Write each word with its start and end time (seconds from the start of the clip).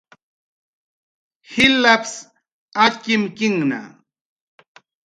jilapsa 1.51 2.19
atyimkinhna 2.85 3.79